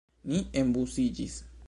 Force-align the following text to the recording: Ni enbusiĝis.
Ni 0.29 0.39
enbusiĝis. 0.61 1.37